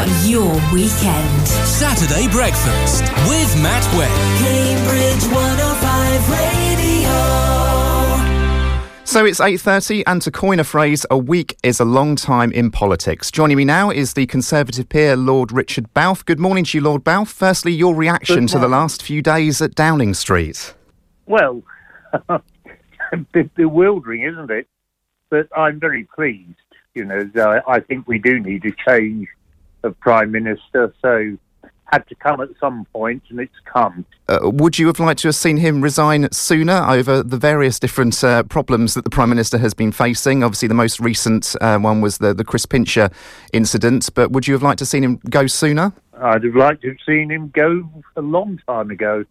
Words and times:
Start 0.00 0.26
your 0.26 0.54
weekend. 0.72 1.46
Saturday 1.46 2.26
Breakfast 2.28 3.02
with 3.28 3.54
Matt 3.62 3.84
Webb. 3.94 4.10
Cambridge 4.38 5.24
105 5.30 6.30
Radio. 6.30 7.10
So 9.04 9.26
it's 9.26 9.40
8:30 9.40 10.02
and 10.06 10.22
to 10.22 10.30
coin 10.30 10.58
a 10.58 10.64
phrase 10.64 11.04
a 11.10 11.18
week 11.18 11.58
is 11.62 11.80
a 11.80 11.84
long 11.84 12.16
time 12.16 12.50
in 12.50 12.70
politics. 12.70 13.30
Joining 13.30 13.58
me 13.58 13.66
now 13.66 13.90
is 13.90 14.14
the 14.14 14.24
Conservative 14.24 14.88
peer 14.88 15.16
Lord 15.16 15.52
Richard 15.52 15.92
Balfe. 15.92 16.24
Good 16.24 16.40
morning 16.40 16.64
to 16.64 16.78
you 16.78 16.84
Lord 16.84 17.04
Balfe. 17.04 17.28
Firstly 17.28 17.72
your 17.72 17.94
reaction 17.94 18.46
to 18.46 18.58
the 18.58 18.68
last 18.68 19.02
few 19.02 19.20
days 19.20 19.60
at 19.60 19.74
Downing 19.74 20.14
Street. 20.14 20.72
Well, 21.26 21.62
a 22.30 22.40
bit 23.32 23.54
bewildering, 23.54 24.22
isn't 24.22 24.50
it? 24.50 24.66
But 25.28 25.48
I'm 25.54 25.78
very 25.78 26.04
pleased. 26.14 26.56
You 26.94 27.04
know, 27.04 27.30
I, 27.36 27.74
I 27.74 27.80
think 27.80 28.08
we 28.08 28.18
do 28.18 28.40
need 28.40 28.64
a 28.64 28.72
change 28.88 29.28
of 29.82 29.98
prime 30.00 30.30
minister. 30.30 30.94
So 31.02 31.36
had 31.92 32.06
to 32.08 32.14
come 32.14 32.40
at 32.40 32.48
some 32.60 32.86
point, 32.92 33.22
and 33.30 33.40
it's 33.40 33.52
come. 33.64 34.04
Uh, 34.28 34.38
would 34.42 34.78
you 34.78 34.86
have 34.86 35.00
liked 35.00 35.20
to 35.20 35.28
have 35.28 35.34
seen 35.34 35.56
him 35.56 35.82
resign 35.82 36.30
sooner 36.30 36.84
over 36.88 37.22
the 37.22 37.36
various 37.36 37.78
different 37.78 38.22
uh, 38.22 38.42
problems 38.44 38.94
that 38.94 39.04
the 39.04 39.10
Prime 39.10 39.28
Minister 39.28 39.58
has 39.58 39.74
been 39.74 39.92
facing? 39.92 40.44
Obviously, 40.44 40.68
the 40.68 40.74
most 40.74 41.00
recent 41.00 41.56
uh, 41.60 41.78
one 41.78 42.00
was 42.00 42.18
the, 42.18 42.32
the 42.32 42.44
Chris 42.44 42.64
Pincher 42.64 43.10
incident, 43.52 44.08
but 44.14 44.30
would 44.30 44.46
you 44.46 44.54
have 44.54 44.62
liked 44.62 44.78
to 44.78 44.82
have 44.82 44.88
seen 44.88 45.02
him 45.02 45.20
go 45.28 45.46
sooner? 45.46 45.92
I'd 46.20 46.44
have 46.44 46.54
liked 46.54 46.82
to 46.82 46.88
have 46.88 46.98
seen 47.06 47.30
him 47.30 47.50
go 47.54 47.88
a 48.16 48.22
long 48.22 48.60
time 48.68 48.90
ago. 48.90 49.24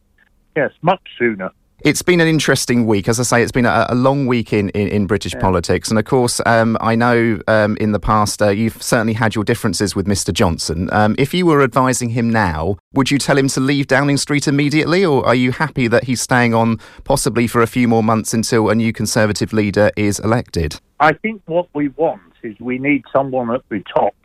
Yes, 0.55 0.71
much 0.81 1.01
sooner. 1.17 1.51
It's 1.81 2.01
been 2.01 2.19
an 2.19 2.27
interesting 2.27 2.85
week. 2.85 3.07
As 3.07 3.21
I 3.21 3.23
say, 3.23 3.41
it's 3.41 3.53
been 3.53 3.65
a, 3.65 3.85
a 3.89 3.95
long 3.95 4.27
week 4.27 4.51
in, 4.51 4.67
in, 4.69 4.89
in 4.89 5.07
British 5.07 5.33
yeah. 5.33 5.39
politics. 5.39 5.89
And 5.89 5.97
of 5.97 6.03
course, 6.03 6.41
um, 6.45 6.77
I 6.81 6.95
know 6.95 7.39
um, 7.47 7.77
in 7.77 7.93
the 7.93 8.01
past 8.01 8.41
uh, 8.41 8.49
you've 8.49 8.83
certainly 8.83 9.13
had 9.13 9.33
your 9.33 9.45
differences 9.45 9.95
with 9.95 10.05
Mr. 10.05 10.33
Johnson. 10.33 10.89
Um, 10.91 11.15
if 11.17 11.33
you 11.33 11.45
were 11.45 11.63
advising 11.63 12.09
him 12.09 12.29
now, 12.29 12.77
would 12.93 13.11
you 13.11 13.17
tell 13.17 13.37
him 13.37 13.47
to 13.49 13.61
leave 13.61 13.87
Downing 13.87 14.17
Street 14.17 14.45
immediately? 14.45 15.05
Or 15.05 15.25
are 15.25 15.35
you 15.35 15.53
happy 15.53 15.87
that 15.87 16.03
he's 16.03 16.21
staying 16.21 16.53
on 16.53 16.79
possibly 17.05 17.47
for 17.47 17.61
a 17.61 17.67
few 17.67 17.87
more 17.87 18.03
months 18.03 18.33
until 18.33 18.69
a 18.69 18.75
new 18.75 18.91
Conservative 18.91 19.53
leader 19.53 19.89
is 19.95 20.19
elected? 20.19 20.81
I 20.99 21.13
think 21.13 21.41
what 21.45 21.69
we 21.73 21.87
want 21.89 22.21
is 22.43 22.59
we 22.59 22.77
need 22.77 23.03
someone 23.13 23.51
at 23.51 23.61
the 23.69 23.81
top, 23.95 24.15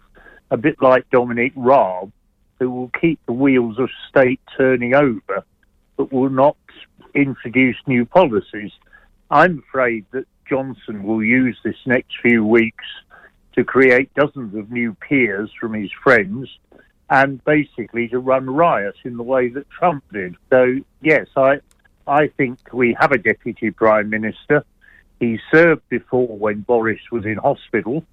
a 0.51 0.57
bit 0.57 0.83
like 0.83 1.09
Dominic 1.11 1.53
Raab, 1.55 2.11
who 2.59 2.69
will 2.71 2.91
keep 3.01 3.21
the 3.27 3.33
wheels 3.33 3.79
of 3.79 3.91
state 4.09 4.41
turning 4.57 4.95
over, 4.95 5.45
but 5.97 6.13
will 6.13 6.31
not 6.31 6.57
introduce 7.15 7.77
new 7.87 8.05
policies. 8.05 8.73
I'm 9.31 9.63
afraid 9.69 10.05
that 10.13 10.27
Johnson 10.49 11.05
will 11.05 11.23
use 11.23 11.57
this 11.65 11.77
next 11.87 12.15
few 12.21 12.45
weeks 12.45 12.85
to 13.55 13.65
create 13.65 14.13
dozens 14.15 14.55
of 14.55 14.71
new 14.71 14.95
peers 14.95 15.51
from 15.59 15.75
his 15.75 15.91
friends 16.03 16.49
and 17.11 17.45
basically 17.45 18.09
to 18.09 18.19
run 18.19 18.49
riot 18.49 18.97
in 19.05 19.17
the 19.17 19.23
way 19.23 19.49
that 19.49 19.69
Trump 19.71 20.05
did. 20.13 20.35
So, 20.51 20.77
yes, 21.01 21.27
I, 21.37 21.61
I 22.07 22.29
think 22.29 22.59
we 22.73 22.97
have 22.99 23.13
a 23.13 23.19
deputy 23.19 23.71
prime 23.71 24.11
minister. 24.11 24.65
He 25.21 25.39
served 25.53 25.89
before 25.89 26.37
when 26.37 26.61
Boris 26.61 27.01
was 27.13 27.25
in 27.25 27.37
hospital 27.37 28.05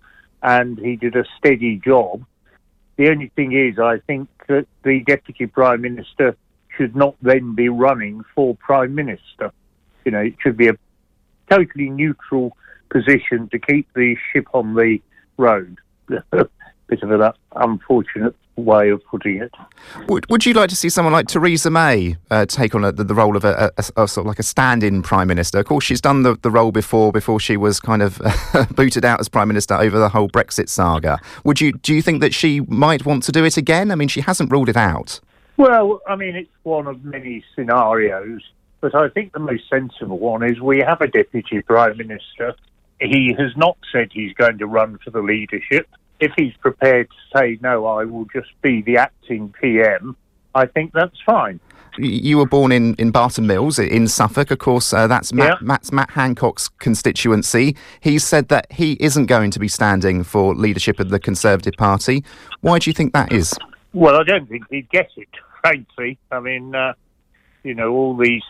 and 0.44 0.78
he 0.78 0.96
did 0.96 1.16
a 1.16 1.26
steady 1.38 1.78
job. 1.78 2.26
The 2.98 3.10
only 3.10 3.30
thing 3.36 3.54
is, 3.54 3.80
I 3.80 4.00
think 4.00 4.30
that 4.48 4.68
the 4.84 5.00
deputy 5.02 5.48
prime 5.48 5.82
minister 5.82 6.36
should 6.82 6.96
not 6.96 7.16
then 7.22 7.54
be 7.54 7.70
running 7.70 8.24
for 8.34 8.56
prime 8.56 8.96
minister. 8.96 9.52
You 10.04 10.12
know, 10.12 10.22
it 10.22 10.34
should 10.42 10.58
be 10.58 10.68
a 10.68 10.74
totally 11.48 11.92
neutral 11.92 12.58
position 12.90 13.48
to 13.50 13.60
keep 13.60 13.88
the 13.94 14.16
ship 14.34 14.48
on 14.54 14.74
the 14.74 15.00
road. 15.38 15.78
Bit 16.08 17.04
of 17.04 17.12
an 17.12 17.32
unfortunate 17.56 18.36
way 18.56 18.90
of 18.90 19.06
putting 19.06 19.38
it. 19.38 19.54
Would, 20.10 20.30
would 20.30 20.46
you 20.46 20.54
like 20.54 20.70
to 20.70 20.76
see 20.76 20.90
someone 20.90 21.14
like 21.14 21.28
Theresa 21.28 21.70
May 21.70 22.18
uh, 22.32 22.46
take 22.48 22.74
on 22.74 22.84
a, 22.84 22.92
the, 22.92 23.04
the, 23.04 23.14
role 23.14 23.38
of 23.38 23.46
a, 23.46 23.72
a, 23.78 24.04
a, 24.04 24.08
sort 24.08 24.26
of 24.26 24.26
like 24.26 24.40
a 24.40 24.44
stand-in 24.44 25.04
prime 25.04 25.28
minister? 25.28 25.60
Of 25.60 25.68
course, 25.68 25.86
she's 25.86 26.02
done 26.02 26.24
the, 26.24 26.36
the 26.42 26.52
role 26.52 26.72
before. 26.72 27.12
Before 27.12 27.40
she 27.40 27.58
was 27.58 27.80
kind 27.80 28.02
of 28.02 28.20
booted 28.76 29.06
out 29.06 29.20
as 29.20 29.30
prime 29.30 29.48
minister 29.48 29.76
over 29.76 30.00
the 30.00 30.10
whole 30.10 30.30
Brexit 30.30 30.68
saga. 30.68 31.20
Would 31.44 31.62
you 31.62 31.74
do 31.74 31.94
you 31.94 32.02
think 32.02 32.22
that 32.22 32.34
she 32.34 32.62
might 32.62 33.06
want 33.06 33.24
to 33.24 33.32
do 33.32 33.46
it 33.46 33.56
again? 33.56 33.92
I 33.92 33.96
mean, 33.96 34.08
she 34.08 34.22
hasn't 34.22 34.52
ruled 34.52 34.68
it 34.68 34.78
out. 34.78 35.22
Well, 35.62 36.02
I 36.08 36.16
mean, 36.16 36.36
it's 36.36 36.50
one 36.64 36.88
of 36.88 37.06
many 37.06 37.44
scenarios, 37.54 38.42
but 38.80 38.96
I 38.96 39.10
think 39.10 39.34
the 39.34 39.40
most 39.40 39.70
sensible 39.70 40.18
one 40.18 40.42
is 40.42 40.60
we 40.60 40.80
have 40.80 41.02
a 41.02 41.08
deputy 41.08 41.62
prime 41.62 41.98
minister. 41.98 42.56
He 43.00 43.36
has 43.38 43.56
not 43.56 43.78
said 43.92 44.10
he's 44.12 44.34
going 44.34 44.58
to 44.58 44.66
run 44.66 44.98
for 45.04 45.12
the 45.12 45.22
leadership. 45.22 45.88
If 46.20 46.32
he's 46.36 46.56
prepared 46.62 47.10
to 47.12 47.38
say, 47.38 47.60
no, 47.62 47.86
I 47.86 48.06
will 48.06 48.26
just 48.34 48.50
be 48.64 48.82
the 48.82 48.98
acting 48.98 49.54
PM, 49.62 50.18
I 50.56 50.66
think 50.66 50.94
that's 50.94 51.22
fine. 51.24 51.60
You 52.00 52.40
were 52.40 52.48
born 52.48 52.72
in, 52.72 52.96
in 52.96 53.12
Barton 53.12 53.46
Mills 53.46 53.78
in 53.78 54.08
Suffolk. 54.08 54.50
Of 54.50 54.58
course, 54.58 54.92
uh, 54.94 55.06
that's 55.06 55.32
Matt, 55.32 55.60
yeah. 55.62 55.68
Matt's, 55.68 55.92
Matt 55.92 56.10
Hancock's 56.10 56.70
constituency. 56.80 57.76
He 58.00 58.18
said 58.18 58.48
that 58.48 58.66
he 58.72 58.94
isn't 58.94 59.28
going 59.28 59.52
to 59.52 59.60
be 59.60 59.68
standing 59.68 60.24
for 60.24 60.56
leadership 60.56 61.00
of 61.00 61.10
the 61.10 61.20
Conservative 61.20 61.76
Party. 61.78 62.24
Why 62.62 62.80
do 62.80 62.90
you 62.90 62.96
think 62.96 63.14
that 63.14 63.32
is? 63.32 63.54
Well, 63.94 64.16
I 64.16 64.24
don't 64.24 64.48
think 64.48 64.64
he'd 64.70 64.90
get 64.90 65.12
it 65.18 65.28
frankly. 65.62 66.18
I 66.32 66.40
mean, 66.40 66.76
uh, 66.76 66.94
you 67.64 67.74
know, 67.74 67.92
all 67.92 68.18
these 68.18 68.44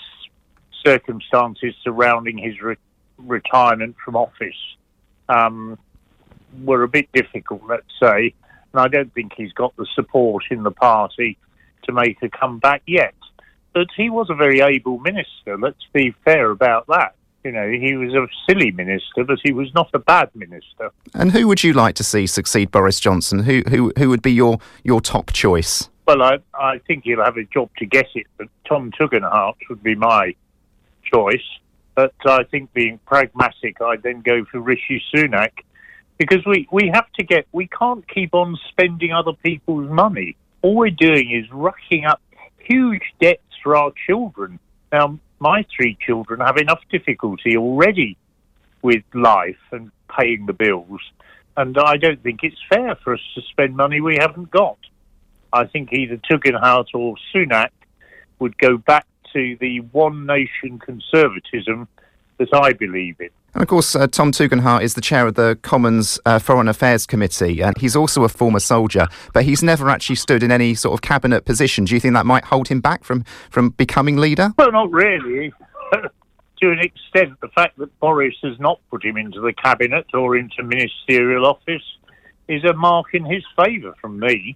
circumstances 0.86 1.76
surrounding 1.84 2.38
his 2.38 2.60
re- 2.62 2.76
retirement 3.18 3.96
from 4.04 4.16
office 4.16 4.56
um, 5.30 5.78
were 6.64 6.84
a 6.84 6.88
bit 6.88 7.10
difficult, 7.14 7.62
let's 7.68 7.92
say. 8.02 8.34
And 8.74 8.82
I 8.82 8.88
don't 8.88 9.14
think 9.14 9.34
he's 9.36 9.54
got 9.54 9.76
the 9.76 9.86
support 9.96 10.46
in 10.50 10.64
the 10.64 10.72
party 10.72 11.38
to 11.84 11.92
make 11.92 12.22
a 12.22 12.30
comeback 12.30 12.84
yet. 12.88 13.14
But 13.74 13.88
he 13.96 14.10
was 14.10 14.30
a 14.30 14.36
very 14.36 14.62
able 14.62 15.00
minister. 15.00 15.58
Let's 15.58 15.86
be 15.94 16.14
fair 16.26 16.52
about 16.52 16.88
that. 16.88 17.16
You 17.44 17.52
know, 17.52 17.70
he 17.70 17.96
was 17.96 18.14
a 18.14 18.28
silly 18.48 18.72
minister, 18.72 19.24
but 19.24 19.40
he 19.44 19.52
was 19.52 19.74
not 19.74 19.90
a 19.94 20.00
bad 20.00 20.30
minister. 20.36 20.92
And 21.14 21.32
who 21.32 21.48
would 21.48 21.64
you 21.64 21.74
like 21.74 21.96
to 21.96 22.04
see 22.04 22.28
succeed 22.28 22.70
Boris 22.70 23.00
Johnson? 23.00 23.40
Who 23.44 23.64
who 23.68 23.92
who 23.98 24.10
would 24.10 24.22
be 24.22 24.32
your 24.32 24.60
your 24.84 25.02
top 25.02 25.32
choice? 25.34 25.90
Well, 26.08 26.22
I, 26.24 26.38
I 26.54 26.80
think 26.80 27.04
he'll 27.04 27.24
have 27.24 27.38
a 27.38 27.44
job 27.44 27.70
to 27.78 27.86
get 27.86 28.08
it, 28.16 28.28
but 28.38 28.48
Tom 28.68 28.92
Tugendhat 28.92 29.56
would 29.70 29.84
be 29.84 29.96
my 29.96 30.36
choice. 31.04 31.46
But 31.96 32.14
I 32.26 32.44
think 32.44 32.74
being 32.74 33.00
pragmatic, 33.06 33.82
I'd 33.82 34.02
then 34.02 34.22
go 34.22 34.46
for 34.46 34.60
Rishi 34.60 35.02
Sunak 35.14 35.52
because 36.18 36.46
we, 36.46 36.68
we 36.72 36.90
have 36.94 37.12
to 37.14 37.24
get, 37.24 37.48
we 37.52 37.68
can't 37.68 38.08
keep 38.08 38.34
on 38.34 38.58
spending 38.70 39.12
other 39.12 39.34
people's 39.44 39.90
money. 39.90 40.36
All 40.62 40.76
we're 40.76 40.90
doing 40.90 41.32
is 41.32 41.46
racking 41.52 42.06
up 42.06 42.22
huge 42.60 43.04
debts 43.20 43.42
for 43.64 43.76
our 43.76 43.92
children. 44.08 44.60
Now, 44.92 45.20
my 45.40 45.66
three 45.76 45.98
children 46.06 46.40
have 46.40 46.58
enough 46.58 46.82
difficulty 46.92 47.58
already 47.58 48.18
with 48.82 49.04
life 49.14 49.58
and 49.72 49.92
paying 50.16 50.46
the 50.46 50.54
bills, 50.54 51.02
and 51.58 51.78
I 51.78 51.98
don't 51.98 52.22
think 52.22 52.42
it's 52.44 52.62
fair 52.70 52.96
for 53.04 53.14
us 53.14 53.22
to 53.36 53.42
spend 53.50 53.76
money 53.76 54.02
we 54.02 54.18
haven't 54.20 54.52
got. 54.52 54.78
I 55.54 55.66
think 55.66 55.94
either 55.94 56.18
Tugendhat 56.18 56.88
or 56.94 57.16
Sunak 57.34 57.70
would 58.40 58.58
go 58.58 58.78
back 58.78 59.06
to 59.34 59.58
the 59.60 59.80
one 59.92 60.26
nation 60.26 60.80
conservatism 60.80 61.88
that 62.38 62.50
I 62.54 62.74
believe 62.74 63.20
in. 63.20 63.30
And 63.54 63.62
of 63.62 63.68
course, 63.68 63.96
uh, 63.96 64.08
Tom 64.08 64.32
Tugendhat 64.32 64.82
is 64.82 64.94
the 64.94 65.02
chair 65.02 65.28
of 65.28 65.36
the 65.36 65.58
Commons 65.62 66.20
uh, 66.26 66.40
Foreign 66.40 66.70
Affairs 66.70 67.06
Committee, 67.06 67.62
and 67.62 67.78
he's 67.78 67.96
also 67.96 68.24
a 68.24 68.30
former 68.30 68.60
soldier, 68.60 69.08
but 69.34 69.44
he's 69.44 69.62
never 69.62 69.90
actually 69.90 70.16
stood 70.16 70.42
in 70.42 70.52
any 70.52 70.74
sort 70.74 70.94
of 70.94 71.02
cabinet 71.02 71.44
position. 71.44 71.84
Do 71.84 71.94
you 71.94 72.00
think 72.00 72.14
that 72.14 72.26
might 72.26 72.46
hold 72.46 72.70
him 72.70 72.80
back 72.80 73.04
from, 73.04 73.26
from 73.50 73.72
becoming 73.72 74.18
leader? 74.18 74.54
Well, 74.58 74.72
not 74.72 74.90
really. 74.92 75.52
to 75.92 76.72
an 76.72 76.80
extent, 76.80 77.40
the 77.42 77.50
fact 77.50 77.78
that 77.80 78.00
Boris 78.00 78.36
has 78.44 78.58
not 78.60 78.80
put 78.90 79.04
him 79.04 79.18
into 79.18 79.42
the 79.42 79.54
cabinet 79.54 80.06
or 80.14 80.38
into 80.38 80.64
ministerial 80.64 81.46
office 81.46 81.84
is 82.48 82.64
a 82.64 82.74
mark 82.74 83.08
in 83.14 83.26
his 83.26 83.44
favour 83.58 83.94
from 84.00 84.18
me. 84.20 84.56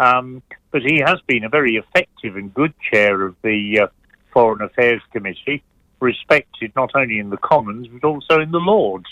Um, 0.00 0.42
but 0.70 0.80
he 0.80 1.02
has 1.04 1.20
been 1.26 1.44
a 1.44 1.50
very 1.50 1.76
effective 1.76 2.34
and 2.36 2.52
good 2.52 2.72
chair 2.90 3.22
of 3.22 3.36
the 3.42 3.80
uh, 3.80 3.86
Foreign 4.32 4.62
Affairs 4.62 5.02
Committee, 5.12 5.62
respected 6.00 6.72
not 6.74 6.90
only 6.94 7.18
in 7.18 7.28
the 7.28 7.36
Commons 7.36 7.86
but 7.88 8.06
also 8.06 8.40
in 8.40 8.50
the 8.50 8.58
Lords. 8.58 9.08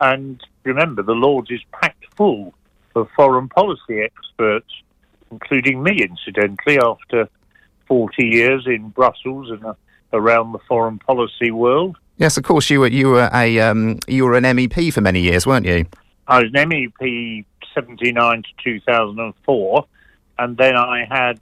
And 0.00 0.42
remember, 0.64 1.02
the 1.02 1.12
Lords 1.12 1.50
is 1.52 1.60
packed 1.70 2.04
full 2.16 2.52
of 2.96 3.08
foreign 3.14 3.48
policy 3.48 4.00
experts, 4.00 4.70
including 5.30 5.82
me, 5.82 6.02
incidentally, 6.02 6.80
after 6.80 7.28
40 7.86 8.26
years 8.26 8.66
in 8.66 8.88
Brussels 8.88 9.50
and 9.50 9.64
uh, 9.64 9.74
around 10.12 10.52
the 10.52 10.58
foreign 10.66 10.98
policy 10.98 11.52
world. 11.52 11.96
Yes, 12.16 12.36
of 12.36 12.42
course. 12.42 12.68
You 12.68 12.80
were 12.80 12.88
you 12.88 13.10
were 13.10 13.30
a 13.32 13.60
um, 13.60 14.00
you 14.08 14.24
were 14.24 14.34
an 14.34 14.44
MEP 14.44 14.92
for 14.92 15.02
many 15.02 15.20
years, 15.20 15.46
weren't 15.46 15.66
you? 15.66 15.86
I 16.26 16.42
was 16.42 16.50
an 16.52 16.70
MEP 16.70 17.44
79 17.74 18.42
to 18.42 18.48
2004, 18.64 19.76
and 19.78 19.86
then 20.56 20.76
I 20.76 21.06
had 21.08 21.40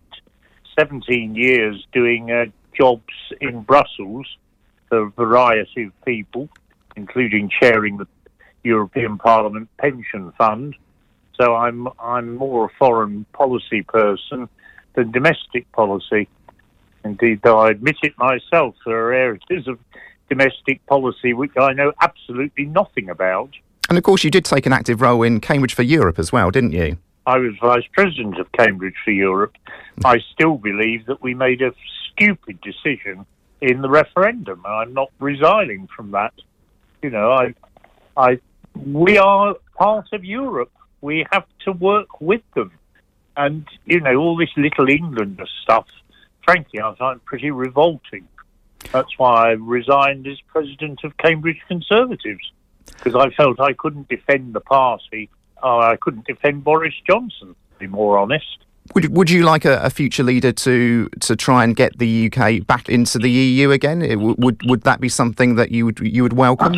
17 0.78 1.34
years 1.34 1.86
doing 1.92 2.30
uh, 2.30 2.46
jobs 2.76 3.12
in 3.40 3.62
Brussels 3.62 4.26
for 4.88 5.02
a 5.02 5.10
variety 5.10 5.84
of 5.84 6.04
people, 6.04 6.48
including 6.96 7.50
chairing 7.60 7.96
the 7.96 8.06
European 8.62 9.18
Parliament 9.18 9.68
Pension 9.78 10.32
Fund. 10.38 10.74
So 11.40 11.54
I'm 11.54 11.88
I'm 11.98 12.36
more 12.36 12.66
a 12.66 12.70
foreign 12.78 13.24
policy 13.32 13.82
person 13.82 14.48
than 14.94 15.10
domestic 15.10 15.70
policy. 15.72 16.28
Indeed, 17.04 17.40
though 17.42 17.58
I 17.58 17.70
admit 17.70 17.96
it 18.02 18.16
myself, 18.16 18.76
there 18.86 19.08
are 19.08 19.12
areas 19.12 19.68
of 19.68 19.78
domestic 20.28 20.84
policy 20.86 21.34
which 21.34 21.52
I 21.58 21.72
know 21.72 21.92
absolutely 22.00 22.64
nothing 22.66 23.10
about. 23.10 23.50
And 23.88 23.98
of 23.98 24.04
course, 24.04 24.24
you 24.24 24.30
did 24.30 24.44
take 24.44 24.64
an 24.64 24.72
active 24.72 25.00
role 25.02 25.22
in 25.22 25.40
Cambridge 25.40 25.74
for 25.74 25.82
Europe 25.82 26.18
as 26.18 26.32
well, 26.32 26.50
didn't 26.50 26.72
you? 26.72 26.96
I 27.26 27.38
was 27.38 27.54
vice 27.60 27.84
president 27.92 28.38
of 28.38 28.50
Cambridge 28.52 28.96
for 29.04 29.10
Europe. 29.10 29.56
I 30.04 30.18
still 30.32 30.56
believe 30.56 31.06
that 31.06 31.22
we 31.22 31.34
made 31.34 31.62
a 31.62 31.72
stupid 32.12 32.60
decision 32.60 33.26
in 33.64 33.80
the 33.80 33.88
referendum, 33.88 34.62
I'm 34.66 34.92
not 34.92 35.10
resigning 35.18 35.88
from 35.96 36.10
that. 36.10 36.34
You 37.02 37.08
know, 37.08 37.32
I, 37.32 37.54
I, 38.16 38.40
we 38.74 39.16
are 39.16 39.56
part 39.78 40.08
of 40.12 40.22
Europe. 40.24 40.72
We 41.00 41.26
have 41.32 41.46
to 41.64 41.72
work 41.72 42.20
with 42.20 42.42
them, 42.54 42.72
and 43.36 43.66
you 43.86 44.00
know, 44.00 44.16
all 44.16 44.36
this 44.36 44.50
little 44.56 44.88
England 44.90 45.40
stuff. 45.62 45.86
Frankly, 46.44 46.80
I 46.80 46.94
find 46.96 47.24
pretty 47.24 47.50
revolting. 47.50 48.28
That's 48.92 49.18
why 49.18 49.48
I 49.48 49.50
resigned 49.52 50.26
as 50.26 50.38
president 50.46 51.00
of 51.04 51.16
Cambridge 51.16 51.60
Conservatives 51.66 52.52
because 52.84 53.14
I 53.14 53.30
felt 53.30 53.60
I 53.60 53.72
couldn't 53.72 54.08
defend 54.08 54.52
the 54.52 54.60
party. 54.60 55.30
Oh, 55.64 55.80
I 55.80 55.96
couldn't 55.96 56.26
defend 56.26 56.62
Boris 56.62 56.94
Johnson. 57.06 57.56
To 57.72 57.78
be 57.78 57.86
more 57.88 58.18
honest. 58.18 58.58
Would 58.94 59.16
Would 59.16 59.30
you 59.30 59.42
like 59.44 59.64
a, 59.64 59.78
a, 59.78 59.90
future 59.90 60.22
leader 60.22 60.52
to 60.52 61.08
to 61.20 61.34
try 61.34 61.64
and 61.64 61.74
get 61.74 61.98
the 61.98 62.30
UK 62.30 62.66
back 62.66 62.88
into 62.88 63.18
the 63.18 63.30
EU 63.30 63.70
again? 63.70 64.02
It, 64.02 64.16
would 64.16 64.60
Would 64.66 64.82
that 64.82 65.00
be 65.00 65.08
something 65.08 65.56
that 65.56 65.70
you 65.72 65.86
would 65.86 65.98
you 66.00 66.22
would 66.22 66.34
welcome? 66.34 66.74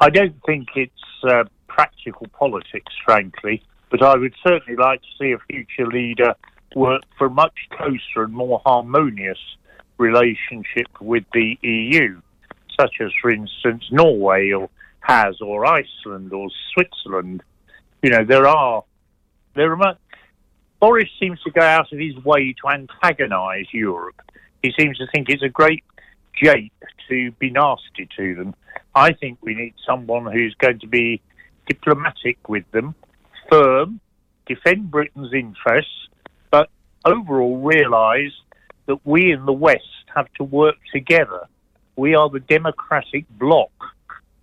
I 0.00 0.10
don't 0.10 0.34
think 0.46 0.68
it's 0.74 0.92
uh, 1.22 1.44
practical 1.68 2.26
politics, 2.28 2.92
frankly, 3.04 3.62
but 3.90 4.02
I 4.02 4.16
would 4.16 4.34
certainly 4.42 4.76
like 4.76 5.02
to 5.02 5.08
see 5.18 5.32
a 5.32 5.38
future 5.50 5.86
leader 5.86 6.34
work 6.74 7.02
for 7.18 7.26
a 7.26 7.30
much 7.30 7.56
closer 7.70 8.24
and 8.24 8.32
more 8.32 8.60
harmonious 8.64 9.38
relationship 9.98 10.88
with 11.00 11.24
the 11.32 11.58
EU, 11.62 12.20
such 12.78 12.96
as, 13.00 13.10
for 13.20 13.30
instance, 13.30 13.84
Norway 13.90 14.52
or 14.52 14.68
has, 15.00 15.40
or 15.40 15.66
Iceland 15.66 16.32
or 16.32 16.48
Switzerland. 16.72 17.42
You 18.02 18.10
know, 18.10 18.24
there 18.24 18.46
are 18.46 18.84
there 19.54 19.72
are 19.72 19.76
much, 19.76 19.98
Boris 20.80 21.08
seems 21.18 21.40
to 21.42 21.50
go 21.50 21.62
out 21.62 21.92
of 21.92 21.98
his 21.98 22.16
way 22.24 22.54
to 22.62 22.68
antagonise 22.68 23.66
Europe. 23.72 24.20
He 24.62 24.72
seems 24.78 24.98
to 24.98 25.06
think 25.12 25.28
it's 25.28 25.42
a 25.42 25.48
great 25.48 25.82
jape 26.40 26.72
to 27.08 27.30
be 27.32 27.50
nasty 27.50 28.08
to 28.16 28.34
them. 28.34 28.54
I 28.94 29.12
think 29.12 29.38
we 29.40 29.54
need 29.54 29.74
someone 29.86 30.30
who's 30.30 30.54
going 30.54 30.80
to 30.80 30.86
be 30.86 31.20
diplomatic 31.66 32.48
with 32.48 32.70
them, 32.72 32.94
firm, 33.50 34.00
defend 34.46 34.90
Britain's 34.90 35.32
interests, 35.32 36.08
but 36.50 36.68
overall 37.04 37.58
realise 37.58 38.32
that 38.86 39.04
we 39.04 39.32
in 39.32 39.46
the 39.46 39.52
West 39.52 39.82
have 40.14 40.32
to 40.34 40.44
work 40.44 40.76
together. 40.92 41.46
We 41.96 42.14
are 42.14 42.28
the 42.28 42.40
democratic 42.40 43.24
bloc 43.30 43.70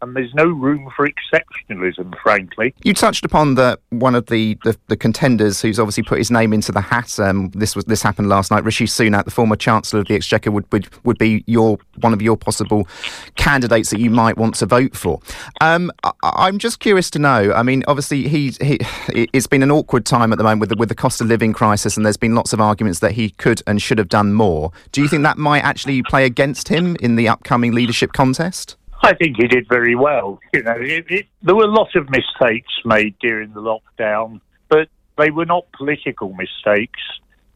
and 0.04 0.16
there's 0.16 0.34
no 0.34 0.46
room 0.46 0.90
for 0.96 1.08
exceptionalism, 1.08 2.14
frankly. 2.22 2.76
You 2.84 2.94
touched 2.94 3.26
upon 3.26 3.56
the 3.56 3.80
one 3.90 4.16
of 4.16 4.26
the, 4.28 4.58
the, 4.64 4.78
the 4.88 4.98
contenders 4.98 5.62
who's 5.62 5.80
obviously 5.80 6.04
put 6.04 6.18
his 6.18 6.30
name 6.30 6.54
into 6.54 6.72
the 6.72 6.82
hat. 6.82 7.18
Um, 7.20 7.50
this 7.52 7.76
was 7.76 7.86
this 7.86 8.04
happened 8.04 8.28
last 8.30 8.52
night. 8.52 8.64
Rishi 8.64 8.86
Sunak, 8.86 9.26
the 9.26 9.32
former 9.32 9.56
Chancellor 9.56 10.02
of 10.02 10.08
the 10.08 10.16
Exchequer, 10.16 10.52
would 10.52 10.70
would, 10.72 10.90
would 11.06 11.18
be 11.18 11.44
your 11.48 11.80
one 12.02 12.14
of 12.14 12.22
your 12.22 12.36
possible 12.36 12.88
candidates 13.36 13.90
that 13.92 14.00
you 14.00 14.10
might 14.10 14.38
want 14.38 14.56
to 14.56 14.66
vote 14.66 14.96
for. 14.96 15.22
Um, 15.62 15.92
I, 16.22 16.50
am 16.50 16.60
just 16.60 16.80
curious 16.80 17.10
to 17.12 17.20
know. 17.20 17.54
I 17.54 17.64
mean, 17.64 17.84
obviously, 17.88 18.28
he, 18.28 18.52
he 18.62 18.80
it's 19.10 19.48
been 19.48 19.64
an 19.64 19.72
awkward 19.72 20.06
time 20.06 20.34
at 20.34 20.38
the 20.38 20.44
moment 20.44 20.60
with 20.60 20.70
the, 20.70 20.76
with 20.76 20.90
the 20.90 20.96
cost 20.96 21.22
of 21.22 21.28
living 21.28 21.54
crisis, 21.54 21.96
and 21.96 22.06
there's 22.06 22.18
been 22.18 22.36
lots 22.36 22.52
of 22.52 22.60
arguments 22.60 23.00
that 23.00 23.14
he 23.14 23.30
could 23.30 23.62
and 23.66 23.82
should 23.82 23.98
have 23.98 24.10
done 24.10 24.34
more. 24.34 24.72
Do 24.92 25.02
you 25.02 25.08
think 25.08 25.24
that 25.24 25.38
might 25.38 25.64
actually 25.64 26.04
play 26.04 26.26
against 26.26 26.68
him 26.68 26.98
in 27.00 27.16
the 27.16 27.30
upcoming 27.30 27.72
leadership 27.72 28.12
contest? 28.12 28.76
I 29.04 29.14
think 29.14 29.36
he 29.38 29.48
did 29.48 29.68
very 29.68 29.96
well. 29.96 30.40
You 30.54 30.64
know, 30.64 30.78
it, 30.78 31.06
it, 31.10 31.26
there 31.42 31.56
were 31.56 31.66
a 31.66 31.72
lot 31.72 31.94
of 31.96 32.10
mistakes 32.10 32.72
made 32.86 33.16
during 33.20 33.54
the 33.54 33.62
lockdown, 33.62 34.40
but 34.70 34.88
they 35.18 35.30
were 35.30 35.46
not 35.46 35.66
political 35.74 36.34
mistakes. 36.34 37.02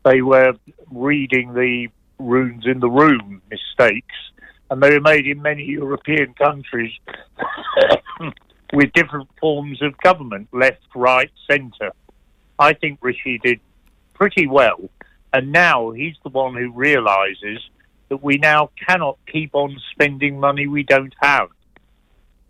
They 0.03 0.21
were 0.21 0.53
reading 0.91 1.53
the 1.53 1.87
runes 2.19 2.65
in 2.65 2.81
the 2.81 2.89
room 2.89 3.41
mistakes, 3.49 4.15
and 4.69 4.83
they 4.83 4.91
were 4.91 4.99
made 4.99 5.25
in 5.25 5.41
many 5.41 5.63
European 5.63 6.33
countries 6.33 6.91
with 8.73 8.91
different 8.91 9.29
forms 9.39 9.81
of 9.81 9.97
government, 9.99 10.49
left, 10.51 10.83
right, 10.95 11.31
centre. 11.49 11.93
I 12.59 12.73
think 12.73 12.99
Rishi 13.01 13.39
did 13.41 13.61
pretty 14.15 14.47
well, 14.47 14.89
and 15.31 15.53
now 15.53 15.91
he's 15.91 16.15
the 16.23 16.29
one 16.29 16.55
who 16.55 16.71
realises 16.71 17.69
that 18.09 18.23
we 18.23 18.37
now 18.37 18.69
cannot 18.87 19.17
keep 19.31 19.53
on 19.53 19.77
spending 19.91 20.39
money 20.39 20.67
we 20.67 20.83
don't 20.83 21.13
have. 21.21 21.49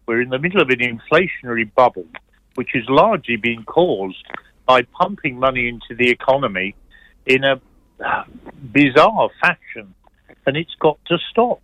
We're 0.06 0.21
in 0.21 0.30
the 0.30 0.39
middle 0.39 0.62
of 0.62 0.69
an 0.69 0.80
inflationary 0.80 1.74
bubble, 1.74 2.06
which 2.56 2.69
has 2.74 2.83
largely 2.88 3.36
been 3.36 3.63
caused 3.63 4.24
by 4.65 4.83
pumping 4.83 5.39
money 5.39 5.68
into 5.68 5.95
the 5.95 6.09
economy 6.09 6.75
in 7.25 7.44
a 7.44 7.59
uh, 8.04 8.24
bizarre 8.71 9.30
fashion, 9.42 9.94
and 10.45 10.56
it's 10.56 10.75
got 10.80 10.98
to 11.06 11.18
stop. 11.30 11.62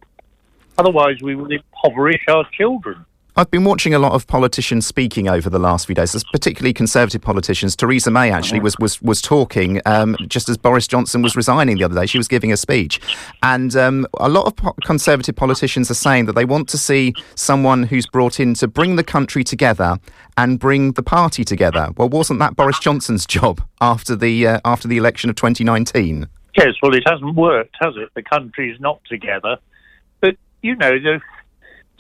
Otherwise, 0.78 1.22
we 1.22 1.36
will 1.36 1.52
impoverish 1.52 2.24
our 2.28 2.46
children. 2.52 3.06
I've 3.36 3.50
been 3.50 3.64
watching 3.64 3.96
a 3.96 4.00
lot 4.00 4.12
of 4.12 4.28
politicians 4.28 4.86
speaking 4.86 5.28
over 5.28 5.50
the 5.50 5.58
last 5.58 5.88
few 5.88 5.96
days, 5.96 6.24
particularly 6.32 6.72
Conservative 6.72 7.20
politicians. 7.24 7.76
Theresa 7.76 8.12
May 8.12 8.30
actually 8.30 8.60
was 8.60 8.78
was 8.78 9.02
was 9.02 9.24
talking 9.24 9.82
um, 9.88 10.16
just 10.28 10.50
as 10.50 10.58
Boris 10.58 10.88
Johnson 10.88 11.24
was 11.24 11.36
resigning 11.36 11.78
the 11.78 11.84
other 11.84 11.96
day. 11.96 12.06
She 12.06 12.20
was 12.20 12.28
giving 12.28 12.52
a 12.52 12.58
speech, 12.58 13.02
and 13.42 13.76
um, 13.76 14.06
a 14.20 14.30
lot 14.30 14.46
of 14.46 14.56
po- 14.56 14.76
Conservative 14.86 15.36
politicians 15.36 15.90
are 15.90 15.96
saying 15.96 16.26
that 16.28 16.34
they 16.34 16.46
want 16.46 16.70
to 16.70 16.78
see 16.78 17.16
someone 17.34 17.82
who's 17.82 18.06
brought 18.06 18.40
in 18.40 18.54
to 18.56 18.68
bring 18.68 18.98
the 18.98 19.04
country 19.04 19.44
together 19.44 19.98
and 20.38 20.60
bring 20.60 20.92
the 20.92 21.04
party 21.04 21.44
together. 21.44 21.90
Well, 21.98 22.10
wasn't 22.10 22.38
that 22.38 22.56
Boris 22.56 22.78
Johnson's 22.78 23.26
job 23.26 23.64
after 23.82 24.16
the 24.16 24.46
uh, 24.46 24.60
after 24.64 24.88
the 24.88 24.98
election 24.98 25.32
of 25.32 25.36
2019? 25.38 26.28
Yes, 26.56 26.76
well, 26.84 26.94
it 26.94 27.04
hasn't 27.08 27.36
worked, 27.36 27.76
has 27.80 27.96
it? 27.98 28.10
The 28.14 28.22
country 28.22 28.72
is 28.72 28.80
not 28.80 29.02
together. 29.06 29.58
But 30.22 30.38
you 30.62 30.76
know, 30.76 30.92
the 31.00 31.20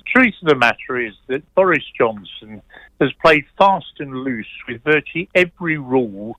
truth 0.05 0.33
of 0.41 0.49
the 0.49 0.55
matter 0.55 0.99
is 0.99 1.13
that 1.27 1.43
Boris 1.55 1.83
Johnson 1.97 2.61
has 2.99 3.11
played 3.21 3.45
fast 3.57 3.99
and 3.99 4.13
loose 4.23 4.47
with 4.67 4.83
virtually 4.83 5.29
every 5.35 5.77
rule 5.77 6.37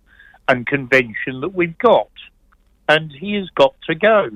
and 0.48 0.66
convention 0.66 1.40
that 1.40 1.54
we've 1.54 1.76
got. 1.78 2.10
And 2.88 3.10
he 3.10 3.34
has 3.34 3.48
got 3.50 3.74
to 3.86 3.94
go. 3.94 4.28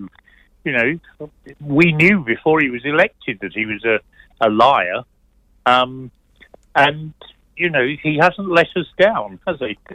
You 0.64 0.72
know, 0.72 1.30
we 1.60 1.92
knew 1.92 2.24
before 2.24 2.60
he 2.60 2.70
was 2.70 2.84
elected 2.84 3.38
that 3.40 3.52
he 3.54 3.66
was 3.66 3.84
a, 3.84 4.00
a 4.40 4.48
liar. 4.50 5.02
Um, 5.66 6.10
and, 6.74 7.12
you 7.56 7.70
know, 7.70 7.86
he 8.02 8.18
hasn't 8.20 8.48
let 8.48 8.68
us 8.76 8.86
down, 8.98 9.38
has 9.46 9.58
he? 9.58 9.78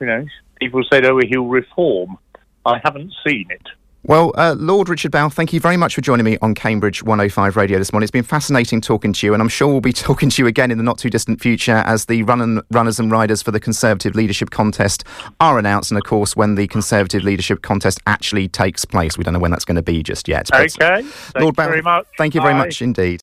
you 0.00 0.06
know, 0.06 0.24
people 0.60 0.82
said, 0.90 1.04
oh, 1.04 1.20
he'll 1.28 1.46
reform. 1.46 2.18
I 2.64 2.80
haven't 2.84 3.12
seen 3.26 3.46
it. 3.50 3.66
Well, 4.08 4.32
uh, 4.36 4.56
Lord 4.58 4.88
Richard 4.88 5.12
Balfe, 5.12 5.34
thank 5.34 5.52
you 5.52 5.60
very 5.60 5.76
much 5.76 5.94
for 5.94 6.00
joining 6.00 6.24
me 6.24 6.38
on 6.40 6.54
Cambridge 6.54 7.02
105 7.02 7.58
Radio 7.58 7.76
this 7.76 7.92
morning. 7.92 8.04
It's 8.04 8.10
been 8.10 8.22
fascinating 8.22 8.80
talking 8.80 9.12
to 9.12 9.26
you, 9.26 9.34
and 9.34 9.42
I'm 9.42 9.50
sure 9.50 9.68
we'll 9.68 9.82
be 9.82 9.92
talking 10.08 10.30
to 10.30 10.42
you 10.42 10.46
again 10.46 10.70
in 10.70 10.78
the 10.78 10.82
not 10.82 10.96
too 10.96 11.10
distant 11.10 11.42
future 11.42 11.82
as 11.84 12.06
the 12.06 12.22
run 12.22 12.40
and, 12.40 12.62
runners 12.70 12.98
and 12.98 13.10
riders 13.10 13.42
for 13.42 13.50
the 13.50 13.60
Conservative 13.60 14.14
Leadership 14.14 14.48
Contest 14.48 15.04
are 15.40 15.58
announced, 15.58 15.90
and 15.90 15.98
of 15.98 16.04
course, 16.04 16.34
when 16.34 16.54
the 16.54 16.66
Conservative 16.68 17.22
Leadership 17.22 17.60
Contest 17.60 18.00
actually 18.06 18.48
takes 18.48 18.86
place. 18.86 19.18
We 19.18 19.24
don't 19.24 19.34
know 19.34 19.40
when 19.40 19.50
that's 19.50 19.66
going 19.66 19.76
to 19.76 19.82
be 19.82 20.02
just 20.02 20.26
yet. 20.26 20.48
okay. 20.54 21.06
Lord 21.38 21.54
Balfe, 21.54 21.68
very 21.68 21.82
much. 21.82 22.06
Thank 22.16 22.34
you 22.34 22.40
Bye. 22.40 22.46
very 22.46 22.58
much 22.58 22.80
indeed. 22.80 23.20